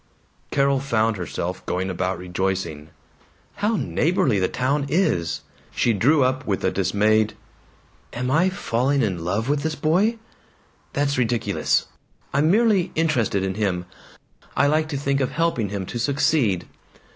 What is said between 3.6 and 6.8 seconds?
neighborly the town is!" She drew up with a